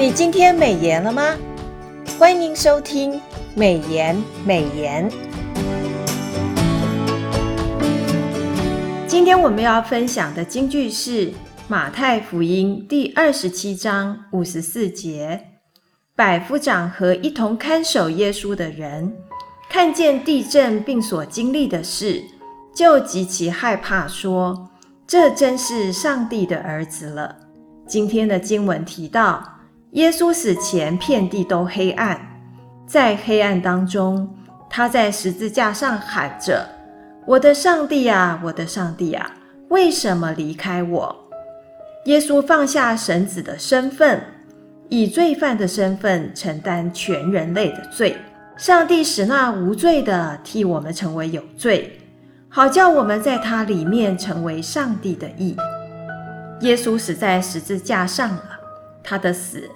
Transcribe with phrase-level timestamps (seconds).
[0.00, 1.36] 你今天美言了吗？
[2.18, 3.20] 欢迎收听
[3.54, 4.16] 美言
[4.46, 5.06] 美言。
[9.06, 11.30] 今天我们要分享的金句是
[11.68, 15.38] 马太福音第二十七章五十四节：
[16.16, 19.14] 百夫长和一同看守耶稣的人，
[19.68, 22.22] 看见地震并所经历的事，
[22.74, 24.70] 就极其害怕，说
[25.06, 27.36] ：“这真是上帝的儿子了。”
[27.86, 29.59] 今天的经文提到。
[29.92, 32.20] 耶稣死前，遍地都黑暗，
[32.86, 34.32] 在黑暗当中，
[34.68, 36.64] 他在十字架上喊着
[37.26, 39.28] ：“我的上帝啊，我的上帝啊，
[39.68, 41.16] 为什么离开我？”
[42.06, 44.22] 耶稣放下神子的身份，
[44.88, 48.16] 以罪犯的身份承担全人类的罪。
[48.56, 51.98] 上帝使那无罪的替我们成为有罪，
[52.48, 55.56] 好叫我们在他里面成为上帝的义。
[56.60, 58.44] 耶稣死在十字架上了，
[59.02, 59.68] 他的死。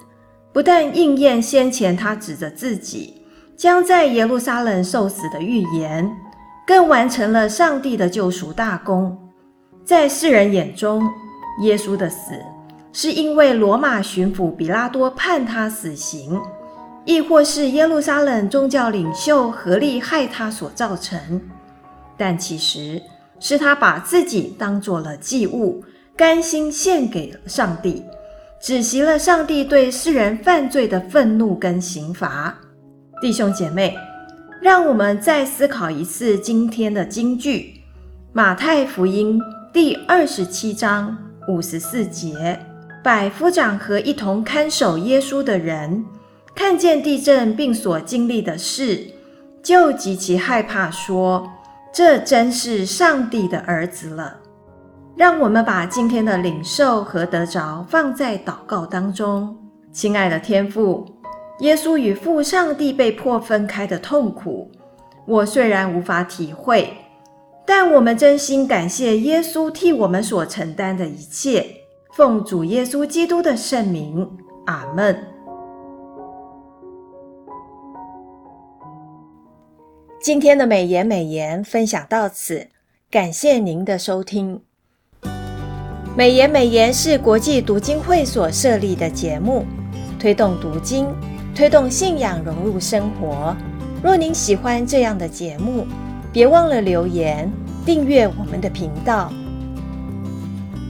[0.55, 3.21] 不但应验先前他指着自己
[3.57, 6.09] 将在耶路撒冷受死的预言，
[6.65, 9.17] 更完成了上帝的救赎大功。
[9.83, 11.03] 在世人眼中，
[11.59, 12.31] 耶稣的死
[12.93, 16.39] 是因为罗马巡抚比拉多判他死刑，
[17.03, 21.41] 亦或是耶路撒冷宗教领袖合力害他所造成。
[22.15, 23.01] 但其实
[23.41, 25.83] 是他把自己当作了祭物，
[26.15, 28.05] 甘心献给上帝。
[28.65, 32.57] 止息了上帝对世人犯罪的愤怒跟刑罚。
[33.21, 33.95] 弟兄姐妹，
[34.59, 37.75] 让我们再思考一次今天的金句：
[38.33, 39.39] 马太福音
[39.71, 41.15] 第二十七章
[41.47, 42.59] 五十四节，
[43.03, 46.03] 百夫长和一同看守耶稣的人，
[46.55, 48.99] 看见地震并所经历的事，
[49.61, 51.47] 就极其害怕，说
[51.93, 54.37] ：“这真是上帝的儿子了。”
[55.17, 59.55] 让我们把今天的领受和得着放在祷告当中。
[59.93, 61.05] 亲爱的天父，
[61.59, 64.69] 耶稣与父上帝被迫分开的痛苦，
[65.25, 66.93] 我虽然无法体会，
[67.65, 71.65] 但我们真心感谢耶稣替我们所承担的一切。
[72.13, 74.29] 奉主耶稣基督的圣名，
[74.65, 75.17] 阿门。
[80.21, 82.67] 今天的美言美言分享到此，
[83.09, 84.61] 感谢您的收听。
[86.17, 89.65] 美言美言是国际读经会所设立的节目，
[90.17, 91.05] 推动读经，
[91.53, 93.53] 推动信仰融入生活。
[94.01, 95.85] 若您喜欢这样的节目，
[96.31, 97.51] 别忘了留言
[97.85, 99.29] 订阅我们的频道。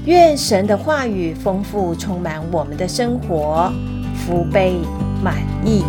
[0.06, 3.74] 愿神的话语丰富充满我们的生活，
[4.16, 4.76] 福杯
[5.24, 5.82] 满溢。